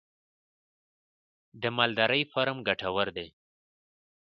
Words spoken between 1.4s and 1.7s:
د